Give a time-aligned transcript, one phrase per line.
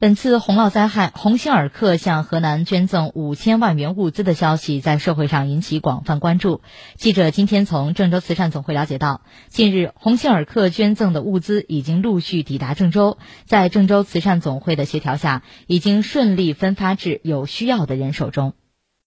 [0.00, 6.62] 本次洪涝灾害鸿星尔克向河南捐赠五千万元物资的消息在社会上引起广泛关注。
[6.96, 18.54] 记者今天从郑州慈善总会了解到近日鸿星尔克捐赠的物资已经陆续抵达郑州在郑州慈善总会的协调下已经顺利分发至有需要的人手中。